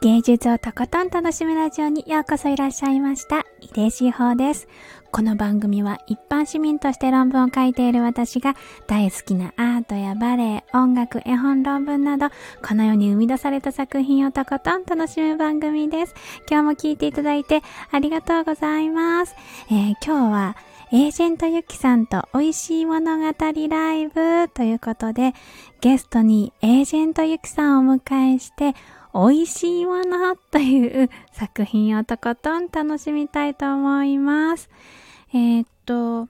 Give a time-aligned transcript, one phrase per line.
[0.00, 3.40] 芸術をとことん楽しむラジオにようこそいらっしゃいました。
[3.60, 4.68] 井出志保です。
[5.10, 8.54] この番組は一般市民として論文を書いている私が
[8.86, 12.28] 大好きなアートやバレエ、音楽、絵本、論文など、
[12.64, 16.14] この世に生み出された作品をとことん楽しむ番組です。
[16.48, 19.34] 今日も聴いていただいてありがとうございます。
[19.68, 20.56] えー、今日は
[20.92, 23.24] エージェントゆきさんと美味しい物語
[23.68, 25.34] ライブということで、
[25.80, 28.76] ゲストにエージェントゆきさんをお迎えして、
[29.14, 34.68] 美味しいものという作品をとことん楽しみたいと思います。
[35.32, 36.28] えー、っと、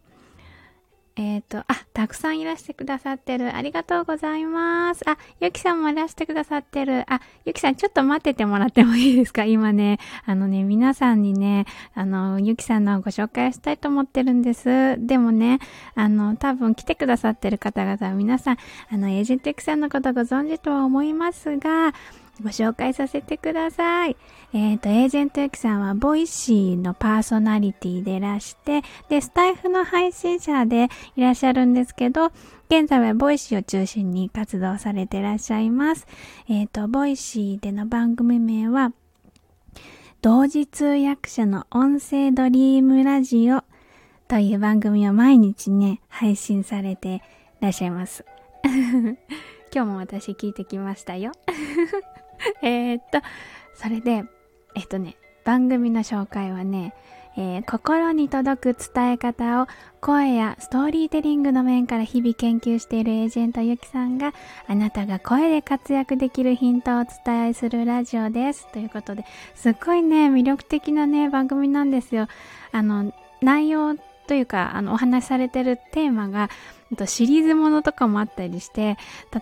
[1.20, 3.56] えっ、と、あ、たくさんいらしてくださってる。
[3.56, 5.02] ありがとうございます。
[5.10, 7.12] あ、ゆきさんもいらしてくださってる。
[7.12, 9.42] あ、ゆきさんちょっと待っててもらってもいいですか？
[9.44, 14.96] 今ね、あのね、皆さんにね、あの、ゆきさんのご紹介したいと思ってるんです。
[15.04, 15.58] でもね、
[15.96, 18.56] あの、多分来てくださってる方々は皆さん、
[18.88, 21.94] あの、エージェントゆきさんのことご存知とは思いますが、
[22.42, 24.16] ご紹介させてください。
[24.52, 32.32] えっ、ー、と、エージェントユキさんは、ボイシーのパーソナリティでいらして、で、スタイフの配信者でいらっしゃるんですけど、
[32.70, 36.06] 現在はボイシーを中心に活動されていらっしゃいます。
[36.48, 38.92] えっ、ー、と、ボイシーでの番組名は、
[40.20, 43.62] 同時通訳者の音声ドリームラジオ
[44.26, 47.20] という番組を毎日ね、配信されてい
[47.60, 48.24] らっしゃいます。
[49.72, 51.32] 今日も私聞いてきましたよ。
[52.62, 53.20] えっと、
[53.74, 54.24] それで、
[54.74, 56.94] えっとね、番組の紹介はね、
[57.36, 59.66] えー、心に届く伝え方を
[60.00, 64.34] 声やストーリーテリングの面から日々研究しているエージェントゆきさんが
[64.66, 68.66] あなたが声で活躍できるヒントをお伝えするラジオです。
[68.72, 72.26] ということで、すっごいね、魅力的なね、番組なんですよ。
[72.72, 73.94] あの、内容
[74.28, 76.50] というか、あの、お話しされてるテーマが、
[76.96, 78.96] とシリーズものとかもあったりして、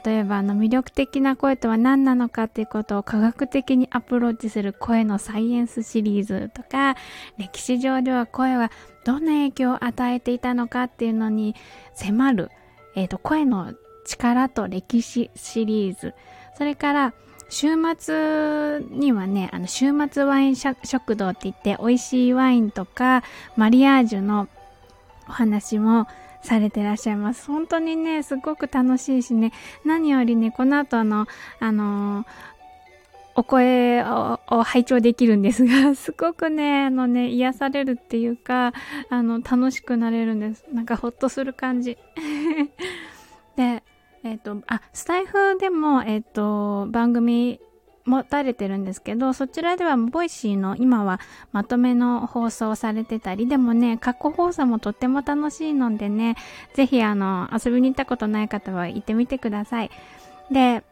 [0.05, 6.97] 例えばあの魅力的な声とは何なのかっていうことを科学的にアプローチする声のサイエンスシリーズとか、
[7.39, 8.73] 歴史上では声は
[9.05, 11.55] どんな影響を与えていたのかっていうのに
[11.95, 12.51] 迫る、
[12.95, 16.15] えっ、ー、と、声の力と歴史シリーズ。
[16.57, 17.15] それから、
[17.49, 23.23] 週末にはね、あの、週末ワイン食堂って言って、美味しいワインとか、
[23.57, 24.49] マリアージュの
[25.29, 26.07] お話も
[26.43, 27.47] されてらっしゃいます。
[27.47, 29.53] 本当にね、すごく楽しいしね、
[29.85, 31.27] 何よりね、この後の、
[31.61, 32.27] あのー、
[33.39, 38.73] お声を拝聴できるんですが、 すごくね、あのね、癒されるっていうか、
[39.11, 40.65] あの、楽しくなれるんです。
[40.73, 41.99] なんかほっとする感じ。
[43.57, 43.83] で、
[44.25, 47.61] えっ、ー、と、あ、スタイフでも、えっ、ー、と、番組
[48.07, 51.21] 持たれてるんですけど、そちらではボイシーの今は
[51.53, 56.37] まとめの放送されてたり、でもね、過去放送もとっても楽しいのでね、
[56.75, 59.91] ぜひあの、遊びに行ったことない方は行ってみてください。
[60.51, 60.85] で、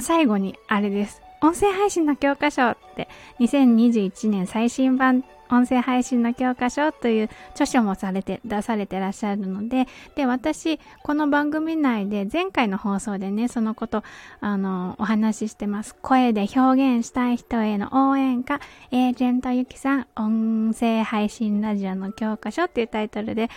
[0.00, 1.22] 最後にあれです。
[1.40, 3.08] 音声配信の教科書って
[3.40, 14.02] 2021年最新版音声配信の教科書という著書もされて、出されてらっしゃるので、で、私、この番組内で前回の放送でね、そのこと、
[14.40, 15.94] あの、お話ししてます。
[15.96, 18.60] 声で表現したい人への応援歌、
[18.90, 23.50] エージェントゆきさん、音声配信ラジオの教科書っていうタイトルで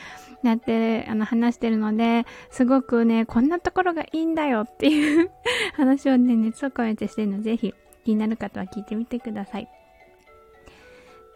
[0.44, 5.32] やってる、あの、話してるので、すごくね、こんなところがいいんだよっていう
[5.76, 9.81] 話をね、熱を込めてしてるので、ぜひ気になる方は聞いてみてください。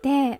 [0.05, 0.39] で、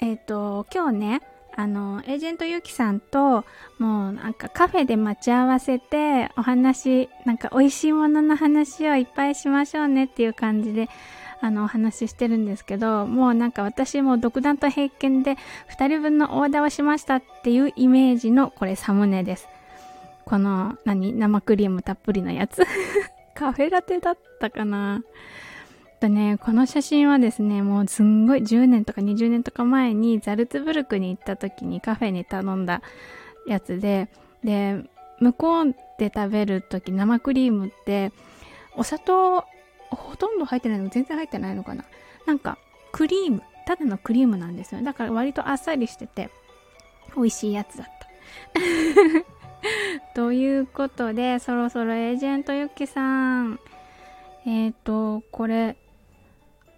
[0.00, 1.20] えっ、ー、と、今日ね、
[1.54, 3.44] あの、エージェントゆきさんと、
[3.78, 10.88] もうなんかカフェで待ち合わせて、お話、なんか美味しいものの話をいっぱいしましょうねっていう感じで、
[11.40, 15.36] あの、お話ししてるんですけど、もうなんか私も独断と偏見で、
[15.70, 19.46] 2人分のオーダーをしましたっていうイメージの、これサムネです。
[20.24, 21.12] この、何？
[21.12, 22.64] 生クリームたっぷりのやつ。
[23.32, 25.04] カフェラテだったかな？
[26.04, 32.82] とね、この写真はですね、もうすんごい10年とか20年とか前にザルツブルクに行った時にカフェに頼んだ
[33.46, 34.08] やつで、
[34.42, 34.84] で、
[35.18, 38.12] 向こうで食べる時生クリームって
[38.76, 39.44] お砂糖
[39.88, 41.84] ほとんど入ってないの全然入ってないのかな
[42.26, 42.58] なんか
[42.92, 44.84] クリーム、ただのクリームなんですよね。
[44.84, 46.28] だから割とあっさりしてて
[47.16, 48.08] 美味しいやつだった。
[50.14, 53.58] ということで、そろそろエージェントゆきさん、
[54.44, 55.76] えっ、ー、と、これ、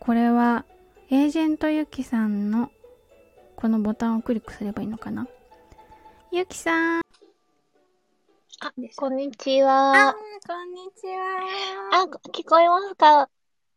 [0.07, 0.65] これは
[1.11, 2.71] エージェントゆきさんの
[3.57, 5.27] このボタンをクリックすればいいのかな？
[6.31, 7.03] ゆきさん。
[8.61, 10.11] あ、こんにちは。
[10.11, 10.15] あ、
[10.47, 12.03] こんにちは。
[12.03, 13.29] あ、聞こえますか？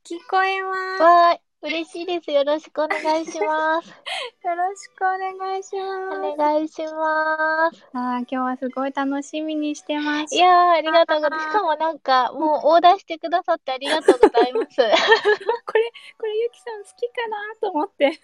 [0.05, 1.01] 聞こえます。
[1.01, 2.31] わ嬉しいです。
[2.31, 3.89] よろしくお願いします。
[4.47, 6.17] よろしくお願いします。
[6.17, 7.85] お願いします。
[7.91, 10.33] あ今日はすごい楽しみにしてます。
[10.33, 11.45] いやー、ありがとうございます。
[11.49, 14.77] しかもなんか、もうオーダーしてくださってありがとうございます。
[15.67, 15.88] これ
[16.33, 18.19] ゆきさん好きかなと思って。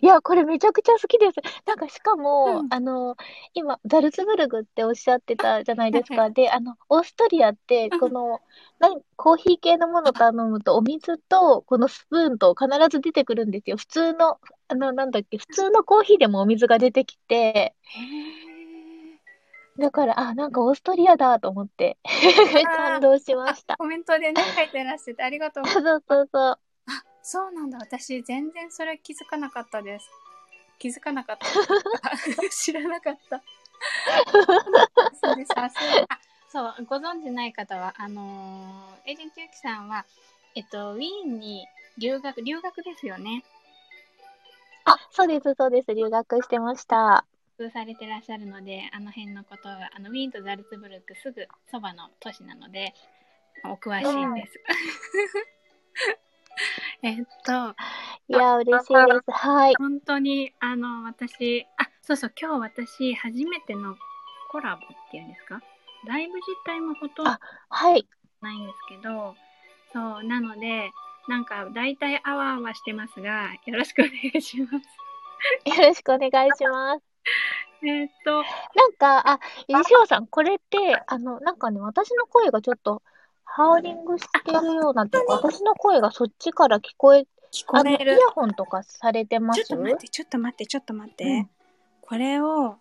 [0.00, 1.34] いや、これめちゃくちゃ好きです。
[1.66, 3.16] なんかしかも、うん、あの、
[3.54, 6.30] 今、ザルツブルグっておっしゃってたじゃないですか。
[6.30, 8.40] で、あの、オーストリアって、この、
[8.78, 13.76] なコーヒー系のもの頼むと、お水と、このスプーンと必ず出てくるんですよ。
[13.76, 14.38] 普通の、
[14.68, 17.74] あの、なんだっけ、普通のコーヒーでもお水が出てきて、
[19.78, 21.98] だから、あ、なんかオーストリアだと思って
[22.66, 23.76] 感動しました。
[23.76, 26.02] コメントでね、書いてらっしゃってありがとうございます。
[26.08, 26.58] そうそうそう。
[27.28, 27.78] あ、そうなんだ。
[27.78, 30.08] 私、全然それ気づかなかったです。
[30.78, 31.46] 気づかなかった。
[32.50, 33.42] 知らなかった。
[35.20, 35.52] そうです。
[35.56, 35.68] あ、
[36.48, 40.06] そう、ご存知ない方は、あのー、エージェントユキさんは、
[40.54, 41.66] えっと、ウィーンに
[41.98, 43.44] 留学、留学ですよね。
[44.84, 45.94] あ、そうです、そうです。
[45.94, 47.26] 留学してました。
[47.72, 52.94] されてらっしゃるので、あの辺のことが、あの、ウィーンとザルツブルクすぐそばの都市なので、
[53.64, 54.60] お詳しいです。
[57.02, 57.74] えっと。
[58.28, 59.30] いや、嬉しいです。
[59.30, 59.74] はい。
[59.76, 63.96] 本当に、あの、私、あ、そうそう、今日私、初めての
[64.50, 65.60] コラボっていうんですか？
[66.06, 67.30] ライブ自体もほとんど
[67.68, 68.06] はい
[68.40, 69.34] ないんですけど、
[69.92, 70.90] そう、なので、
[71.28, 74.72] なんか、大体あわあわしてますが、よろしくお願いします。
[75.80, 77.04] よろしくお願いします。
[77.84, 83.02] えっと、なんか、あ、西尾さん、これって、あの、なんかね、私の声がちょっと、
[83.50, 88.14] ハウリングしてるような私の声がそっちから聞こえ、聞こえる。
[88.14, 89.64] イヤホンとかされてます？
[89.64, 91.24] ちょっと待って、ちょっと待って、ちょっと待って。
[91.24, 91.50] うん、
[92.02, 92.76] これを、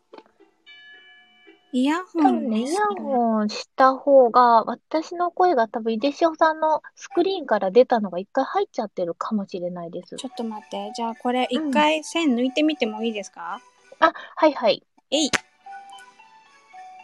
[1.73, 10.15] イヤホンね、イヤホンした方が、私の声が多分、井出潮さんのスクリーンから出たのが一回入っちゃってるかもしれないです。
[10.15, 10.91] ちょっと待って。
[10.95, 13.59] じゃあ、これ一回線抜いてみてもいいですか、
[13.99, 14.83] うん、あ、はいはい。
[15.11, 15.31] えい。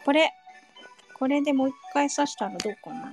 [0.06, 0.34] これ、
[1.18, 3.12] これでもう一回刺したらどうかな？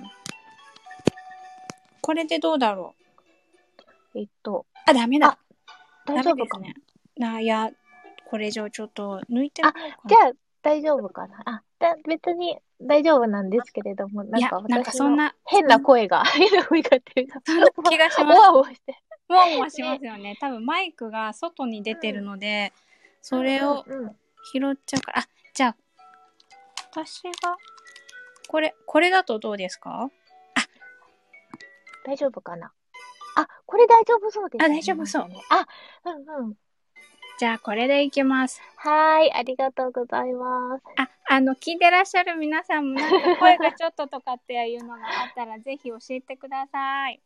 [2.01, 2.95] これでどうだろ
[4.15, 4.19] う？
[4.19, 4.65] えっと。
[4.85, 5.37] あ、ダメだ。
[6.05, 6.73] 大丈夫かね。
[7.17, 7.69] な、いや、
[8.25, 9.73] これ以上ちょっと抜いてあ、
[10.07, 10.31] じゃあ
[10.61, 11.41] 大丈夫かな？
[11.45, 18.39] あ、だ別に大丈夫なんですけれども、なんか私の変な声が、 変な声がっていうか、そんな気がします。
[18.39, 18.97] わわして。
[19.27, 20.37] わわしますよね。
[20.41, 22.73] 多分マイクが外に出てるので、
[23.21, 23.85] それを
[24.53, 25.19] 拾っちゃうから。
[25.21, 25.75] あ、じゃあ、
[26.91, 27.55] 私が、
[28.49, 30.09] これ、これだとどうですか？
[32.03, 32.71] 大丈夫かな？
[33.35, 35.29] あ、これ大丈夫そうです、ね、あ、大丈夫そう。
[35.49, 35.67] あ、
[36.05, 36.53] うんうん。
[37.37, 38.61] じゃあ、これでいきます。
[38.75, 40.83] はい、ありがとうございます。
[40.97, 47.19] あ、あの、聞いてらっしゃる皆さんも、なんか声がちょっととかっていうのがあったら、ぜひ教えてください。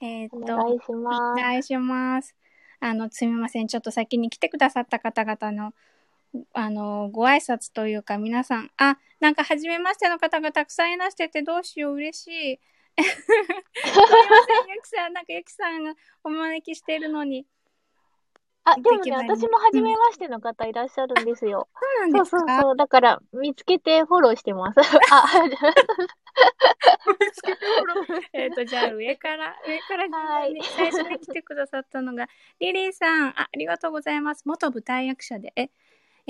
[0.00, 1.40] えっ、と、お願いします。
[1.40, 2.34] お願いします。
[2.80, 3.68] あの、すみません。
[3.68, 5.72] ちょっと先に来てくださった方々の、
[6.52, 12.60] あの、ご挨拶というか、皆さん、あ、なんか、初めましての方がたくさんいらしてて、どうしよう、嬉しい。
[13.04, 17.46] すみません、ゆきさん、なんかゆきさんがお招きしてるのに。
[18.64, 21.68] あ、でもね、私も初めましての方いらっしゃるんですよ。
[21.72, 22.38] そうなんですか？
[22.38, 22.76] そうそうそう。
[22.76, 24.80] だから、見つけてフォローしてます。
[25.10, 25.50] あ、見
[27.32, 28.22] つけてフォロー。
[28.34, 32.28] えっと、じゃあ上から、上から、はい、最初に来てくださったのが、
[32.60, 34.46] リリーさん、あ、ありがとうございます。
[34.46, 35.70] 元舞台役者で、え、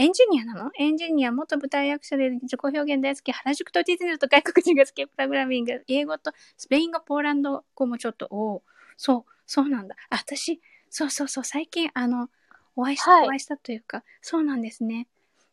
[0.00, 0.70] エンジニアなの？
[0.78, 8.62] エンジニア、元舞台役者で自己表現大好き、原宿とディズニーと外国人が好き、プログラミング、英語とスペイン語、ポーランド語もちょっと、お
[8.96, 9.96] そう、そうなんだ。
[10.10, 12.30] あ、私、そうそうそう、最近、あの、
[12.76, 15.08] お会いした、はい、お会いしたというか、そうなんですね。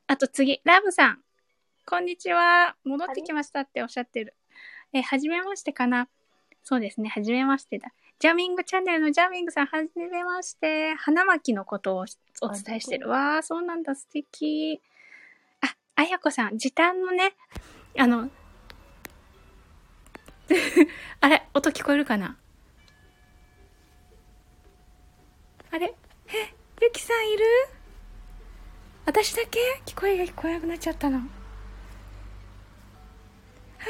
[0.06, 1.24] あと次、ラブさん。
[1.88, 2.75] こんにちは。
[2.84, 4.36] 戻ってきましたっておっしゃってる。
[4.94, 6.08] え、はじめましてかな？
[6.64, 7.92] そうですね、はじめましてだ。
[8.19, 10.95] ジャミングチャンネルのジャミングさん、はじめまして。
[10.95, 12.05] 花巻のことを
[12.41, 13.10] お伝えしてる。
[13.10, 14.81] わー、そうなんだ、素敵。
[15.62, 17.36] あ、あやこさん、時短のね、
[17.98, 18.29] あの、
[21.19, 22.38] あれ、音聞こえるかな？
[25.72, 25.93] あれ？
[26.27, 27.43] え、ゆきさんいる？
[29.05, 29.60] 私だけ？
[29.86, 31.17] 聞こえが聞こえなくなっちゃったの。
[31.17, 31.24] は
[33.84, 33.86] あ、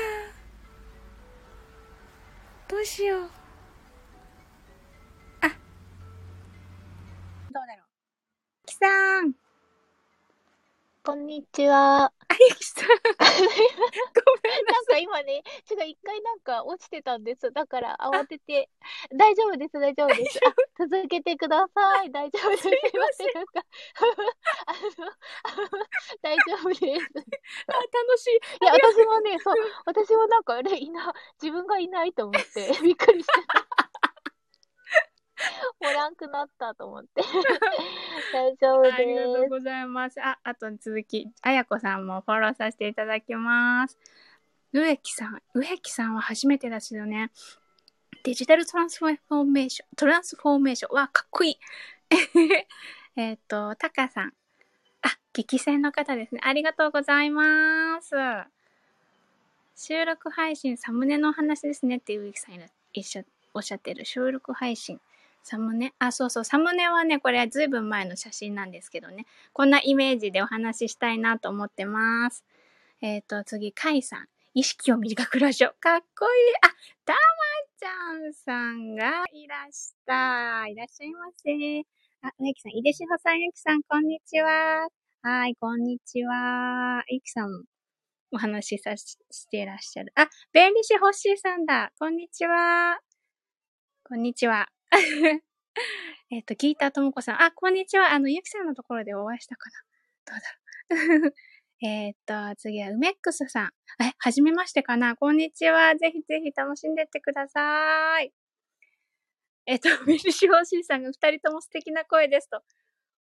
[2.67, 3.29] どうしよう。
[8.75, 9.31] きさん。
[11.05, 12.05] こんにちは。
[12.05, 12.11] あ
[12.49, 12.87] ゆきさん。
[13.15, 13.23] ご
[14.43, 15.05] めんなさい。
[15.07, 17.53] なんか今ね、ちょっと一回なんか落ちてたんです。
[17.53, 18.69] だから慌てて、
[19.13, 20.39] 大丈夫です、大丈夫です。
[20.45, 20.53] あ、
[20.83, 22.11] 続けてください。
[22.11, 22.63] 大丈夫です。
[22.63, 23.33] すいません。
[23.33, 23.65] なん か、
[25.45, 25.67] あの、
[26.21, 27.05] 大丈夫です。
[27.67, 28.35] あ、楽しい。
[28.35, 29.55] いや、私もね、そう、
[29.85, 33.85] 私もなんか、あれ、いな、自分がいないと思って、 びっくりしてた。
[35.79, 37.21] おらんくなったと思って。
[38.33, 38.95] 大丈夫です。
[38.95, 40.21] ありがとうございます。
[40.21, 43.97] あ、あと続き、あやこさんもフォローさせていただきます。
[44.73, 47.31] 植木さん、植木さんは初めてですよね。
[48.23, 50.95] デジタルトランスフォーメーション、トランスフォーメーション。
[50.95, 51.59] わ、かっこいい。
[53.15, 54.33] えっと、タカさん。
[55.01, 56.41] あ、激戦の方ですね。
[56.43, 58.15] ありがとうございます。
[59.75, 62.55] 収録配信、サムネの話ですねって植木さん
[62.93, 64.05] 一緒、おっしゃってる。
[64.05, 64.99] 収録配信。
[65.45, 65.93] サムネ？
[65.99, 66.43] あ、そうそう。
[66.43, 69.27] サムネはね、これはずいぶん前の写真なんですけどね。
[69.53, 72.43] こんなイメージでお話ししたいなと思ってます。
[72.99, 74.27] えっ、ー、と、次、カイさん。
[74.55, 75.69] 意識を短くラジオ。
[75.79, 76.55] かっこいい。
[76.63, 76.69] あ、
[77.05, 77.19] たま
[77.77, 80.65] ちゃんさんがいらした。
[80.67, 81.51] いらっしゃいませ。
[82.23, 84.87] あ、植木さん、井出志保さん、ゆきさん、こんにちは。
[85.21, 87.03] はい、こんにちは。
[87.07, 87.65] ゆきさん、
[88.31, 89.15] お話しさし
[89.49, 90.11] ていらっしゃる。
[90.15, 91.91] あ、弁理士ホッシーさんだ。
[91.99, 92.97] こんにちは。
[94.03, 94.74] こんにちは。
[96.31, 97.41] えっと、ギータともこさん。
[97.41, 98.11] あ、こんにちは。
[98.11, 99.83] あの、ゆきさんのところでお会いしたかな
[100.25, 101.33] どうだろう。
[101.85, 103.71] えっと、次は、梅ックスさん。
[104.03, 105.95] え、はじめましてかなこんにちは。
[105.95, 108.33] ぜひぜひ楽しんでってください。
[109.65, 112.61] えっと、 メルシホーシーさんが二人とも素敵な声ですと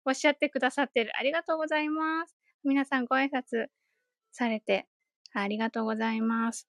[0.05, 1.11] おっしゃってくださってる。
[1.17, 2.35] ありがとうございます。
[2.63, 3.67] 皆さんご挨拶
[4.31, 4.87] されて
[5.33, 6.67] ありがとうございます。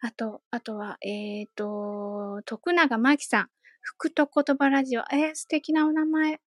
[0.00, 3.50] あと、あとは、えっ、ー、と、徳永真紀さん。
[3.90, 5.00] 福と言葉ラジオ。
[5.10, 6.32] えー、素敵なお名前。
[6.32, 6.38] よ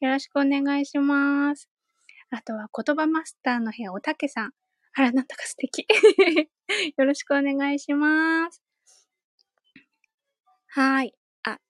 [0.00, 1.68] ろしくお願いします。
[2.30, 4.52] あとは、言葉マスターの部屋、おたけさん。
[4.94, 5.86] あら、なんだか素敵。
[6.96, 8.62] よろしくお願いします。
[10.68, 11.14] はい。
[11.42, 11.60] あ、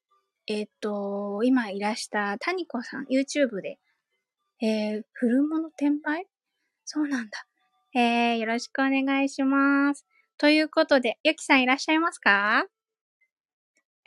[0.46, 3.80] えっ、ー、と、今いらしたタニコさん、YouTube で、
[4.62, 6.28] えー、古物転売？
[6.84, 7.44] そうなんだ。
[7.92, 10.06] えー、よろしくお願いします。
[10.36, 12.68] ということで、ゆきさんいらっしゃいますか？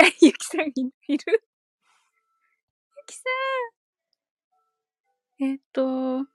[0.21, 0.91] ゆきさんいる？
[1.07, 1.17] ゆ
[3.05, 3.23] きさ
[5.39, 5.43] ん。
[5.43, 6.25] えっ、と、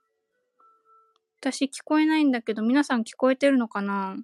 [1.41, 4.15] 私聞こえないんだけど、皆さん聞こえてるのかな？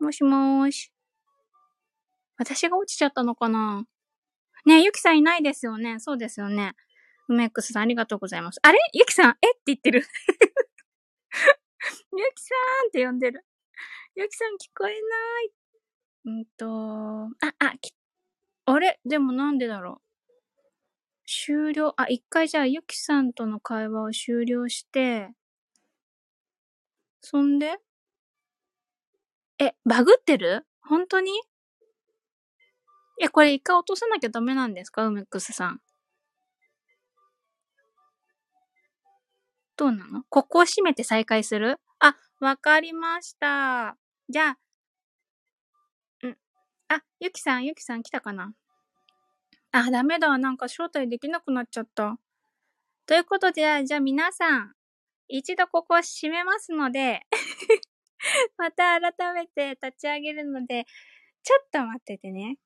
[0.00, 0.92] もしもーし。
[2.38, 3.84] 私が落ちちゃったのかな？
[4.64, 5.98] ねえ、ゆきさんいないですよね？
[5.98, 6.74] そうですよね。
[7.28, 8.60] 梅ックスさんありがとうございます。
[8.62, 8.78] あれ？
[8.92, 9.50] ゆきさんえ？
[9.50, 10.02] って言ってる。
[12.12, 13.44] ゆきさんって呼んでる。
[14.14, 14.96] ゆきさん聞こえな
[15.42, 15.65] い。
[16.26, 16.66] うんと、
[17.40, 17.94] あ、あ、き、
[18.66, 19.00] あれ？
[19.06, 20.00] でもなんでだろう？
[21.26, 21.94] 終了？
[21.96, 25.30] あ、一回じゃあ、ゆきさんとの会話を終了して、
[27.20, 27.78] そんで？
[29.58, 30.66] え、バグってる？
[30.82, 31.30] 本当に？
[33.22, 35.06] え、これ一回落とさなきゃダメなんですか？
[35.06, 35.80] 梅クスさん。
[39.76, 40.24] どうなの？
[40.28, 41.78] ここを閉めて再開する？
[41.98, 43.96] あ、わかりました。
[44.28, 44.58] じゃあ、
[46.88, 48.54] あ、ゆきさん、ゆきさん来たかな？
[49.72, 50.36] あ、ダメだ。
[50.38, 52.18] なんか招待できなくなっちゃった。
[53.06, 54.72] ということで、じゃあ皆さん、
[55.28, 57.22] 一度ここ閉めますので
[58.56, 60.86] また改めて立ち上げるので、
[61.42, 62.58] ちょっと待っててね。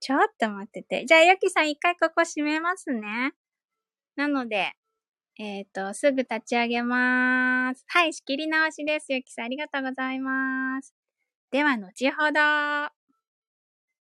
[0.00, 1.04] ちょっと待ってて。
[1.06, 3.32] じゃあ、ゆきさん一回ここ閉めますね。
[4.16, 4.74] なので、
[5.38, 7.84] えっ、ー、と、すぐ立ち上げまーす。
[7.88, 9.12] はい、仕切り直しです。
[9.12, 10.94] ゆきさん、ありがとうございます。
[11.50, 13.01] では、後ほど。